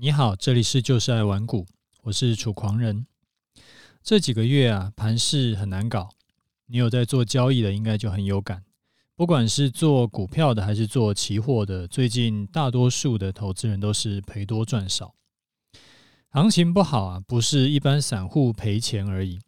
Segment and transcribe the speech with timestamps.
[0.00, 1.66] 你好，这里是就是爱玩股，
[2.02, 3.04] 我是楚狂人。
[4.00, 6.10] 这几个月啊，盘势很难搞，
[6.66, 8.62] 你有在做交易的，应该就很有感。
[9.16, 15.16] 不管是做股票的还是做期货的，最近大多数的投资人都是赔多赚少。
[16.28, 19.40] 行情不好啊，不是一般散户赔钱而已。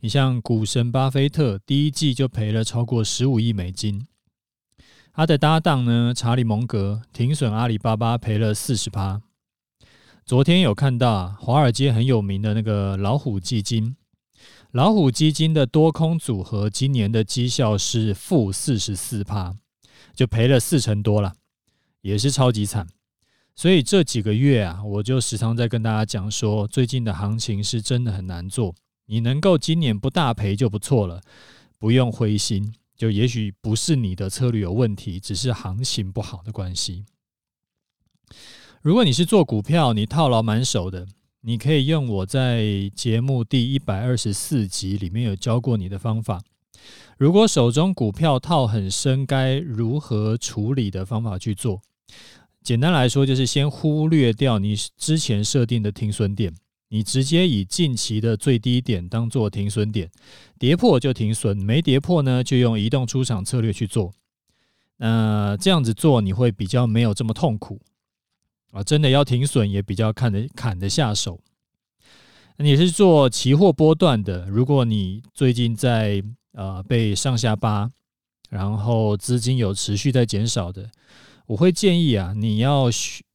[0.00, 4.08] 你像股神巴菲特，第一季就赔了超过十五亿美金。
[5.12, 9.22] 他的搭档呢，查理蒙格停损阿里巴巴赔了四十趴。
[10.28, 13.96] 昨天有看到，华尔街很有名的那个老虎基金，
[14.72, 19.56] 老虎基金的多空组合今年的绩效是负四十四趴，
[20.14, 21.32] 就赔了四成多了，
[22.02, 22.86] 也是超级惨。
[23.56, 28.74] 所以这几个月啊，我就时常在跟大家讲说，最近的行情是真的很难做，
[29.06, 31.22] 你能够今年不大赔就不错了，
[31.78, 37.06] 不用灰心，就也许不是你的策略有问题，只是行情不好的关系。
[38.80, 41.04] 如果你是做股票，你套牢满手的，
[41.40, 46.40] 你可以用我在节目第一百二十四集里面有教过你的方法。
[47.16, 51.80] 如果手中股票套很深，该如何处理的方法去做？
[52.62, 56.54] 简单来说，就是先忽略掉你之前设定的停损点，
[56.90, 60.08] 你直接以近期的最低点当做停损点，
[60.56, 64.12] 跌破就停损，没跌破呢，就用移动出场策略去做。
[64.98, 67.80] 那这样子做，你会比较没有这么痛苦。
[68.70, 71.40] 啊，真的要停损也比较看得砍得下手。
[72.56, 77.90] 你是做期货波段的，如果你最近在呃被上下扒，
[78.50, 80.90] 然后资金有持续在减少的，
[81.46, 82.90] 我会建议啊，你要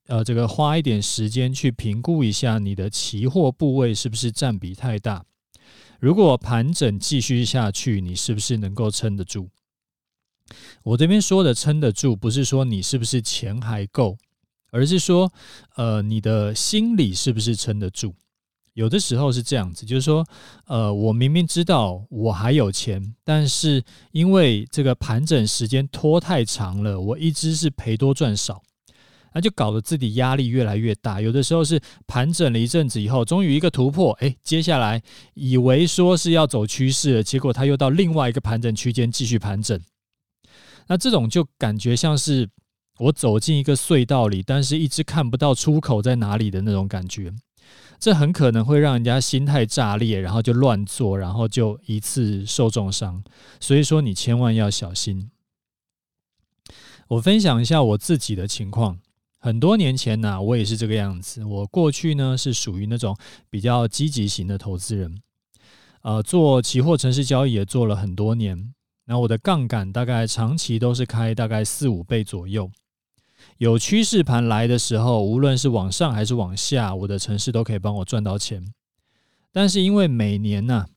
[0.08, 5.23] 呃这个花一点时间去评估一下你的期货部位是不是占比太大。
[6.00, 9.48] 如果盘整继续下去，你是不是能够撑得住？
[10.84, 14.17] 我这边说的撑得住，不是说你是不是钱还够。
[14.73, 15.31] 而是说，
[15.75, 18.11] 呃，你的心理是不是撑得住？
[18.73, 20.25] 有的时候是这样子，就是说，
[20.65, 28.64] 呃，我明明知道我还有钱，但是因为这个盘整时间拖太长了，我一直是赔多赚少，
[29.36, 31.21] 那就搞得自己压力越来越大。
[31.21, 34.99] 有的时候是盘整了一阵子以后，终于一个突破，哎，接下来
[35.36, 39.80] 以为说是要走趋势了，结果它又到另外一个盘整区间继续盘整，
[40.87, 42.49] 那这种就感觉像是。
[42.99, 47.33] 我走进一个隧道里，但是一直看不到出口在哪里的那种感觉，
[47.99, 53.23] 这很可能会让人家心态炸裂，然后就乱做，然后就一次受重伤。
[53.59, 55.31] 所以说，你千万要小心。
[57.08, 58.99] 我分享一下我自己的情况。
[59.39, 61.43] 很多年前呢，我也是这个样子。
[61.43, 63.17] 我过去呢是属于那种
[63.49, 65.21] 比较积极型的投资人，
[66.04, 68.73] 呃，做期货城市交易也做了很多年。
[69.05, 72.71] 那我的杠杆大概长期都是开大概四五倍左右。
[73.58, 78.65] 有趋势盘来的时候，无论是往上还是往下，我的程式都可以帮我赚到钱。
[79.52, 80.87] 但是因为每年呢、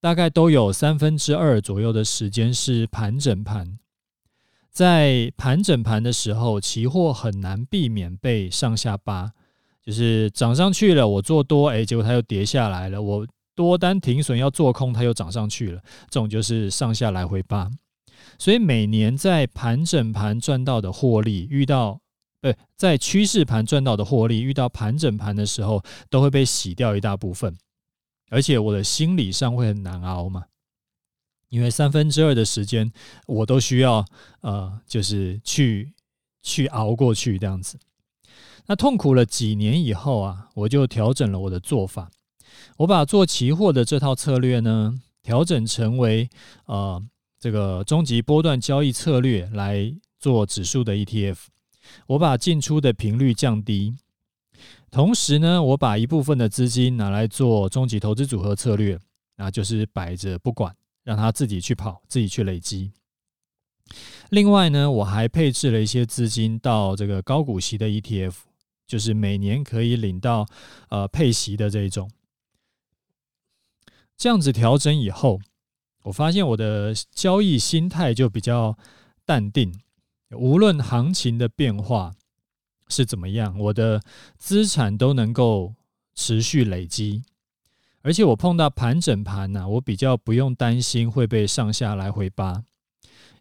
[0.00, 3.78] 大概都有三分之二左右的时间是盘整盘，
[4.70, 9.32] 在盘整盘的时候，期货很难避免被上下扒，
[9.82, 17.70] 就是涨上去了，我做多，哎，结果它又跌下来了，我多单停损要做空，它又涨上去了，这种就是上下来回扒。
[18.40, 22.00] 所以每年在盘整盘赚到的获利，遇到
[22.40, 27.54] 呃，在趋势盘赚到的获利，遇到盘整盘的时候，都会被洗掉一大部分，
[28.30, 30.46] 而且我的心理上会很难熬嘛，
[31.50, 32.90] 因为三分之二的时间
[33.26, 34.02] 我都需要
[34.40, 35.92] 呃，就是去
[36.42, 37.78] 去熬过去这样子。
[38.64, 42.10] 那痛苦了几年以后啊，我就调整了我的做法，
[42.78, 46.30] 我把做期货的这套策略呢，调整成为
[46.64, 47.04] 呃。
[47.40, 51.38] 这个终极波段交易策略来做指数的 ETF，
[52.06, 53.96] 我把进出的频率降低，
[54.90, 59.00] 同时呢，我把一部分的资金拿来做终极投资组合策略，
[59.36, 62.92] 那就是摆着不管，让它自己去跑，自己去累积。
[64.28, 68.34] 另外呢，我还配置了一些资金到这个高股息的 ETF，
[68.86, 70.46] 就是每年可以领到
[70.90, 72.10] 呃配息的这一种。
[74.18, 75.40] 这样子调整以后。
[76.04, 78.76] 我发现我的交易心态就比较
[79.24, 79.72] 淡定，
[80.30, 82.14] 无论行情的变化
[82.88, 84.00] 是怎么样，我的
[84.38, 85.74] 资产都能够
[86.14, 87.22] 持续累积，
[88.02, 92.64] 而且我碰到盘整盘呢，我比较不用担心会被上下来回扒，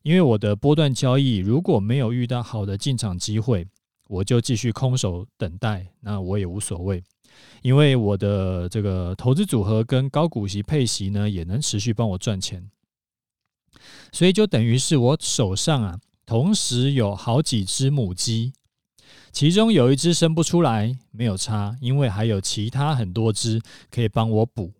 [0.04, 3.68] 因为我的波段交易如果没有遇到好的进场机会，
[4.08, 7.04] 我就继续空手等待，那我也无所谓。
[7.62, 12.70] 因为我的这个投资组合跟高股息配息呢，也能持续帮我赚钱，
[14.12, 18.54] 所以就等于是我手上啊，同时有好几只母鸡，
[19.32, 24.74] 其中有一只生不出来，没有差，因为还有其他很多只可以帮我补。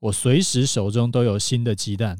[0.00, 2.18] 我随时手中都有新的鸡蛋。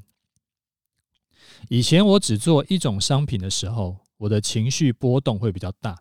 [1.69, 5.99] 以前我只做一种商品的时候，我的情绪波动会比较大，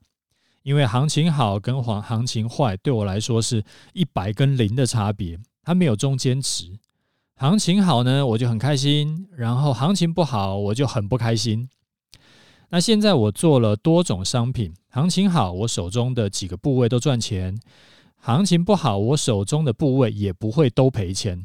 [0.66, 3.64] 因为行情好跟行行情坏对我来说是
[3.94, 6.80] 一百跟零的差别，它没有中间值。
[7.36, 11.70] 行情好呢，我就很开心；然后行情不好，我就很不开心。
[12.70, 17.56] 那现在我做了多种商品，行情好，我手中的几个部位都赚钱；
[18.18, 21.44] 行情不好，我手中的部位也不会都赔钱。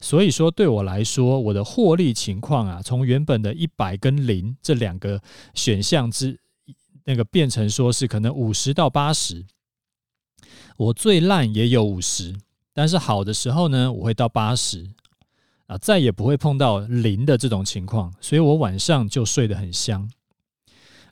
[0.00, 5.20] 所以说，对我来说，我的获利情况啊，从原本的一百跟零这两个
[5.52, 6.38] 选项之
[7.04, 9.44] 那个变成说是可能五十到八十。
[10.76, 12.34] 我最烂也有五十，
[12.72, 14.88] 但是好的时候呢，我会到八十
[15.66, 20.10] 啊，再也不会碰到零的这种情况，所以我晚上就睡得很香。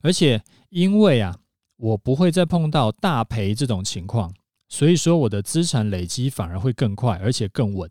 [0.00, 1.38] 而且因为啊，
[1.76, 4.34] 我不会再碰到大赔这种情况，
[4.68, 7.90] 所以说我的资产累积反而会更快，而且更稳。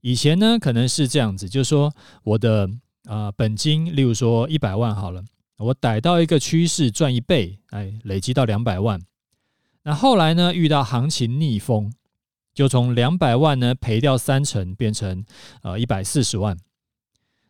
[0.00, 1.92] 以前呢，可能是这样子，就是说
[2.22, 2.68] 我的
[3.04, 5.22] 啊、本金，例如说一百万好了，
[5.58, 9.00] 我逮到一个趋势赚一倍，哎，累积到两百万。
[9.82, 11.92] 那后来呢，遇到行情逆风，
[12.54, 15.24] 就从两百万呢赔掉三成，变成
[15.62, 16.56] 呃一百四十万。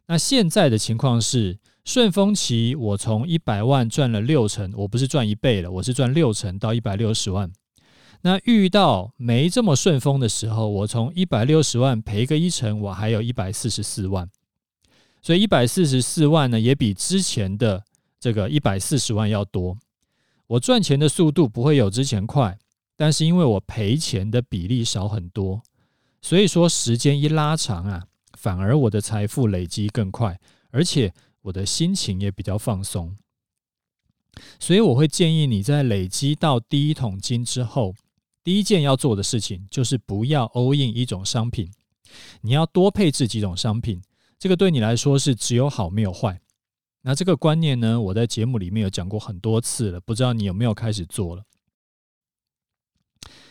[0.06, 1.58] 那现在的情况是。
[1.86, 7.52] 顺风期，我从一百万赚了六成，我不是赚一倍了，我是赚六成到一百六十万。
[8.22, 14.26] 那遇到没这么顺风的时候，我从一百六十万赔个一成，我还有一百四十四万。
[15.20, 17.84] 所以一百四十四万呢，也比之前的
[18.24, 19.76] 这个一百四十万要多。
[20.46, 22.58] 我赚钱的速度不会有之前快，
[22.96, 25.60] 但是因为我赔钱的比例少很多，
[26.22, 28.06] 所以说时间一拉长啊，
[28.38, 30.40] 反而我的财富累积更快，
[30.70, 31.12] 而且。
[31.44, 33.14] 我的心情也比较放松，
[34.58, 37.94] 所以我会建议你在累积到第一桶金之后，
[38.42, 41.70] 第一件要做的事情就是不要 all in 一种商品，
[42.40, 44.00] 你要多配置几种商品，
[44.38, 46.40] 这个对你来说是只有好没有坏。
[47.06, 51.44] 那这个观念呢，我在节目里面有讲过很多次了，不知道你有没有开始做了？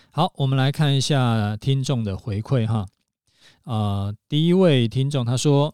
[0.10, 2.88] 好，我们来看一下听众的回馈哈，
[3.66, 5.74] 呃，第一位听众他说。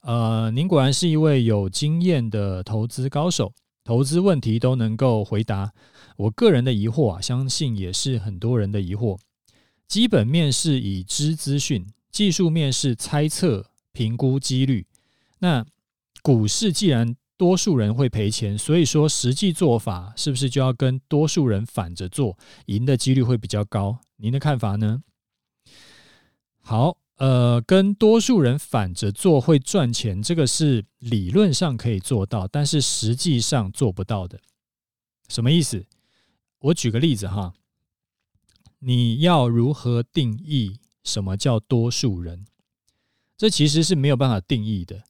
[0.00, 3.52] 呃，您果然是一位有经验的投资高手，
[3.84, 5.72] 投资问题都能够回答。
[6.16, 9.16] 我个人的疑惑啊，相信也是很多人的疑惑。
[9.86, 14.84] 基本面是已知资讯，技术面是猜测、评估几率。
[15.38, 15.64] 那
[16.28, 22.36] 股市既然多数人会赔钱，所以说实际做法是不是就要跟多数人反着做，
[22.66, 24.00] 赢的几率会比较高？
[24.16, 25.02] 您的看法呢？
[26.60, 26.98] 好。
[27.16, 34.38] 呃，跟多数人反着做会赚钱，这个是理论上可以做到，但是实际上做不到的。
[35.28, 35.86] 什么意思？
[36.58, 37.54] 我举个例子哈，
[38.80, 42.44] 你要如何定义什么叫多数人？
[43.36, 45.04] 这其实是没有办法定义的。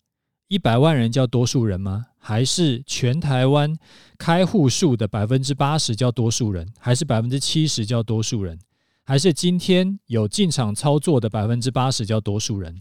[0.48, 2.06] 一百万人叫多数人吗？
[2.18, 3.76] 还是全台湾
[4.16, 6.66] 开户数的百分之八十叫多数人？
[6.78, 8.58] 还是百分之七十叫多数人？
[9.04, 12.80] 还是今天有进场操作的百分之八十叫多数人。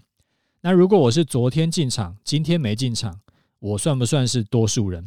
[0.61, 3.19] 那如果我是昨天进场，今天没进场，
[3.59, 5.05] 我算不算是多数人？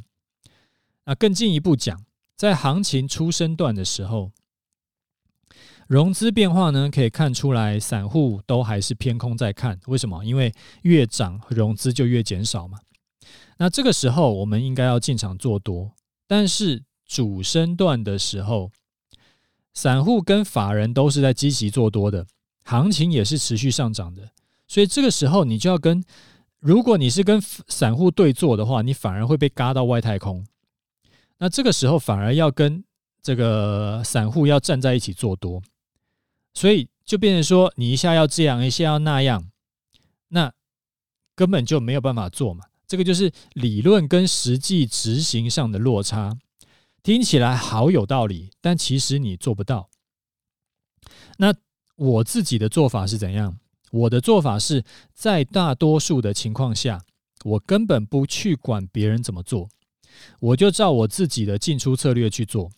[1.07, 2.05] 那更进一步讲，
[2.37, 4.33] 在行情初升段的时候，
[5.91, 9.77] 融资变化呢，可以看出来散户都还是偏空在看。
[9.89, 10.25] 为什么？
[10.25, 12.79] 因为越涨融资就越减少嘛。
[13.59, 15.91] 那这个时候我们应该要进场做多，
[16.29, 18.71] 但是主升段的时候。
[19.73, 22.27] 散户跟法人都是在积极做多的，
[22.65, 24.31] 行情也是持续上涨的，
[24.67, 26.03] 所以这个时候你就要跟，
[26.59, 30.45] 如果你是跟散户对做的话，你反而会被嘎到外太空。
[31.39, 32.83] 那这个时候反而要跟
[33.23, 35.63] 这个散户要站在一起做多，
[36.61, 39.51] 所以就变成说你一下要这样，一下要那样，
[40.29, 40.53] 那
[41.35, 42.67] 根本就没有办法做嘛。
[42.87, 46.37] 这个就是理论跟实际执行上的落差。
[47.03, 49.89] 听起来好有道理，但其实你做不到。
[51.39, 51.55] 那
[51.97, 53.59] 我自己的做法是怎样？
[53.91, 57.03] 我的做法是在大多数的情况下，
[57.43, 59.71] 我根本不去管别人怎么做，
[60.41, 62.71] 我就照我自己的进出策略去做。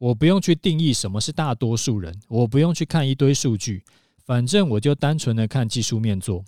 [0.00, 3.84] 我不用去定义什么是大多数人，我不用去看一堆数据，
[4.24, 6.42] 反正我就单纯的看技术面做。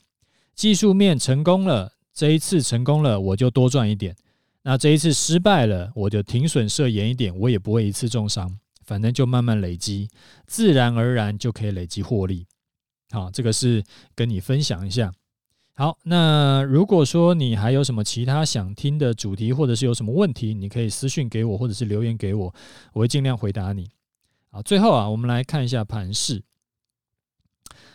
[0.55, 4.17] 技术面成功了，这一次成功了，我就多赚一点。
[4.63, 10.09] 那这一次失败了，我就停损设严一点，我也不会一次重伤，反正就慢慢累积，
[10.47, 12.47] 自然而然就可以累积获利。
[13.11, 15.13] 好，这个是跟你分享一下。
[15.75, 22.55] 好，那如果说你还有什么其他想听的主题，或者是有什么问题，你可以私信给我，或者是留言给我，
[22.93, 23.91] 我会尽量回答你。
[24.51, 26.43] 好，最后啊，我们来看一下盘势。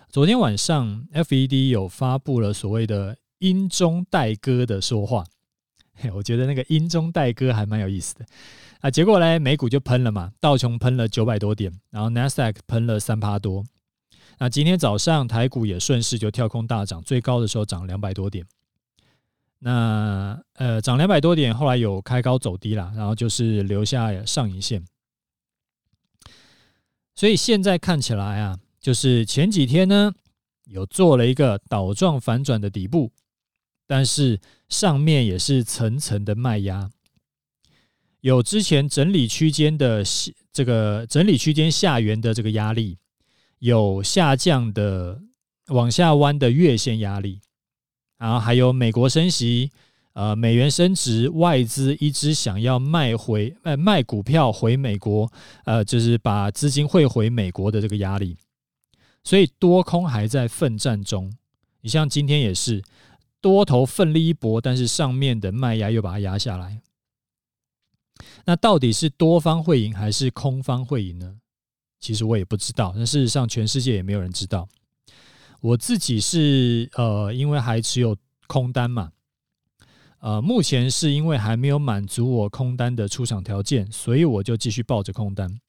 [0.09, 5.23] 昨天晚上，FED 有发布了所谓的“音中带歌”的说话，
[5.93, 8.25] 嘿 我觉得那个“音中带歌”还蛮有意思的
[8.79, 8.89] 啊。
[8.89, 13.63] 结果呢，美股就喷了嘛，道琼喷了九百多点，然后 NASDAQ 喷了三趴多。
[14.39, 18.45] 那今天早上台股也顺势就跳空大涨，最高的时候涨两百多点。
[19.59, 24.85] 那呃涨两百多点，后来有开高走低啦，然后就是留下上影线。
[27.15, 30.13] 所以现在看起来啊，就是前几天呢
[30.65, 33.11] 有做了一个倒状反转的底部，
[33.87, 34.39] 但是
[34.69, 36.91] 上面也是层层的卖压，
[38.21, 40.03] 有之前整理区间的
[40.53, 42.99] 这个整理区间下缘的这个压力。
[43.59, 45.21] 有下降的
[45.67, 47.41] 往下弯的月线压力，
[48.17, 49.71] 然后还有美国升息，
[50.13, 55.31] 呃，美元升值，外资一直想要卖回卖卖股票回美国，
[55.65, 58.37] 呃，就是把资金汇回美国的这个压力，
[59.23, 61.31] 所以多空还在奋战中。
[61.81, 62.83] 你像今天也是
[63.39, 66.81] 多头奋力一搏，但是上面的卖压又把它压下来。
[68.45, 71.35] 那到底是多方会赢还是空方会赢呢？
[71.99, 74.67] 其实我也不知道，但事实上全世界也没有人知道。
[75.59, 79.11] 我自己是呃，因为还持有空单嘛，
[80.19, 85.59] 呃，目前是因为还没有满足我空单的出场条件，所以我就继续抱着空单。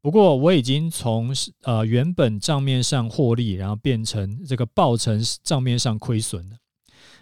[0.00, 6.56] 不过我已经从呃原本账面上获利，然后变成这个报成账面上亏损了。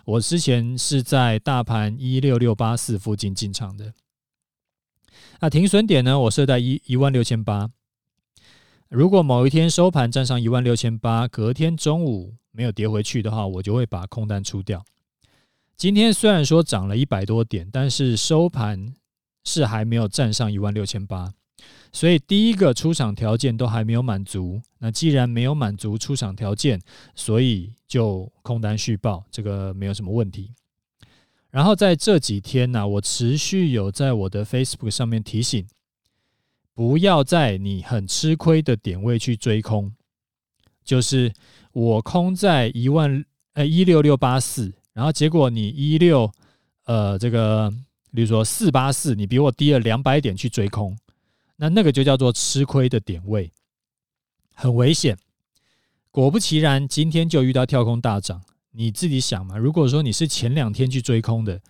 [0.05, 3.95] 我之前是在大盘一六六八四附近进场的，
[5.41, 7.71] 那停损点呢，我设在一一万六千八。
[8.95, 14.85] 如果某一天收盘站上一万六千八，隔天中午没有跌回去的话，我就会把空单出掉。
[15.77, 18.95] 今天虽然说涨了一百多点，但是收盘
[19.43, 21.35] 是还没有站上一万六千八，
[21.91, 24.63] 所以第一个出场条件都还没有满足。
[24.79, 26.81] 那既然没有满足出场条件，
[27.17, 30.53] 所以就空单续报，这个没有什么问题。
[31.51, 35.67] 然后在这几天呢，我持续有在我的 Facebook 上面提醒。
[36.75, 39.93] 不要在你很吃亏的点位去追空，
[40.85, 41.33] 就是
[41.73, 46.29] 我空在一万呃一六六八四，然后结果你一六
[46.87, 47.73] 呃这个，
[48.13, 50.99] 比如说四八四，你比我低了两百点去追空，
[51.57, 53.53] 那那个就叫做吃亏的点位，
[54.53, 55.17] 很危险。
[56.11, 61.61] 果不其然，今天就遇到跳空大涨，你自己想嘛，如果说你是前两天去追空的，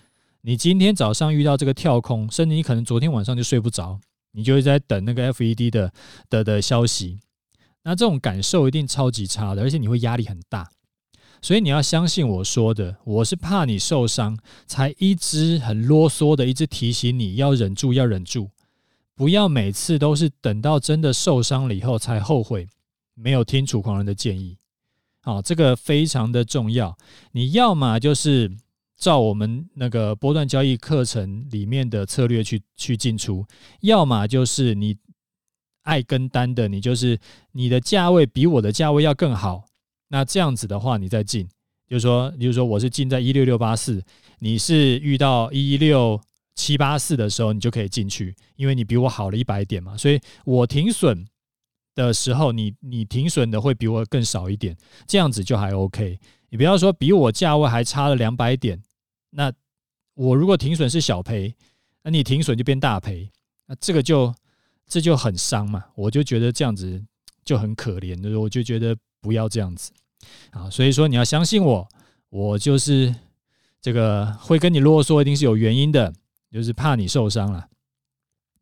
[0.40, 4.00] 你今天早上遇到这个跳空，甚至你可能昨天晚上就睡不着。
[4.36, 5.92] 你就会在等那个 FED 的
[6.28, 7.20] 的的消息，
[7.84, 10.68] 那这种感受一定超级差的，而且你会压力很大。
[11.40, 14.36] 所以你要相信我说的，我是怕你受伤，
[14.66, 18.50] 才一直很啰嗦的一直提醒你要忍住，要忍住，
[19.14, 22.66] 不要每次都是等到真的受伤了以后才后悔，
[23.14, 24.58] 没有听楚狂人的建议。
[25.22, 26.98] 好，这个非常的重要。
[27.32, 28.50] 你要么就是。
[29.04, 33.44] 照我们那个波段交易课程里面的策略去去进出，
[33.82, 34.96] 要么就是你
[35.82, 37.18] 爱跟单的，你就是
[37.52, 39.66] 你的价位比我的价位要更好，
[40.08, 41.46] 那这样子的话你再进，
[41.86, 44.02] 就是说，比如说我是进在一六六八四，
[44.38, 46.18] 你是遇到一六
[46.54, 51.26] 七八四的时候，你就可以进去，因为你比我好了一百点嘛，所以我停损
[51.94, 54.74] 的时候，你你停损的会比我更少一点，
[55.06, 56.18] 这样子就还 OK。
[56.48, 58.80] 你不要说比我价位还差了两百点，
[59.36, 59.52] 那
[60.14, 61.52] 我如果停损是小赔，
[62.02, 63.28] 那你停损就变大赔，
[63.66, 64.32] 那这个就
[64.86, 65.84] 这就很伤嘛。
[65.96, 67.02] 我就觉得这样子
[67.44, 69.90] 就很可怜，就是我就觉得不要这样子
[70.50, 70.70] 啊。
[70.70, 71.88] 所以说你要相信我，
[72.30, 73.14] 我就是
[73.80, 76.12] 这个会跟你啰嗦，一定是有原因的，
[76.52, 77.68] 就是怕你受伤了。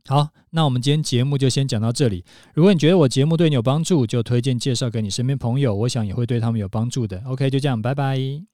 [0.06, 2.24] 好，那我们今天节目就先讲到这里。
[2.54, 7.22] 如果你觉得我节目对你有帮助，就推荐介绍给你身边朋友，我想也会对他们有帮助的。
[7.26, 8.51] OK，就这样，拜拜。